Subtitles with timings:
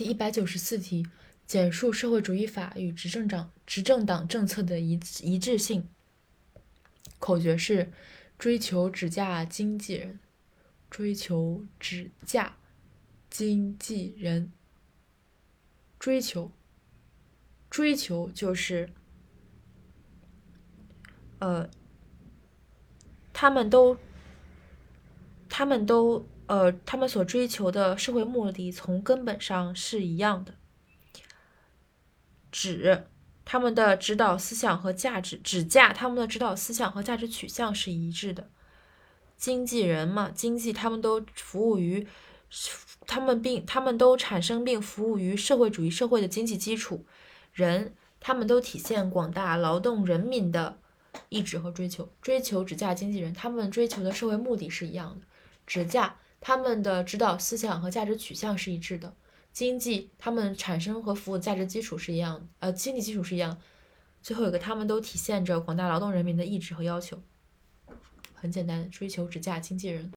[0.00, 1.06] 第一百九十四题，
[1.46, 5.86] 简述社会主义法与执政党执政党政策的一一致性。
[7.18, 7.92] 口诀是：
[8.38, 10.18] 追求只价经纪人，
[10.88, 12.56] 追求只价
[13.28, 14.50] 经纪人。
[15.98, 16.50] 追求，
[17.68, 18.88] 追求就是，
[21.40, 21.68] 呃，
[23.34, 23.98] 他们都，
[25.60, 26.26] 他们都。
[26.46, 30.54] 呃，他们所追求的社会目的从根本上是一样的，
[32.50, 33.06] 指
[33.44, 38.50] 他们的指导思想和价值，指价他们的指导思想和价值取向是一致的。
[39.36, 42.04] 经纪人嘛，经济他们都服务于，
[43.06, 47.04] 他们并他们都产生并服务于社会主义社会的经济基础。
[47.52, 50.80] 人，他们都体现广大劳动人民的
[51.28, 52.08] 意志和追求。
[52.20, 55.26] 追求指价经纪人，他们追求的社会目的是一样的，
[55.70, 56.16] 职价。
[56.40, 59.14] 他们的指导思想和价值取向是一致的，
[59.52, 63.58] 经济他们产生和服务价值基础是一样，呃，经济基础是一样。
[64.22, 67.22] 最后一个，他们都体现着广大劳动人民的意志和要求。
[68.32, 70.08] 很简单，追求职价经纪人。